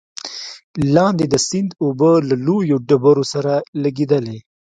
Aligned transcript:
لاندې 0.95 1.25
د 1.29 1.35
سيند 1.47 1.69
اوبه 1.83 2.11
له 2.29 2.35
لويو 2.45 2.77
ډبرو 2.87 3.23
سره 3.33 3.53
لګېدلې، 3.83 4.37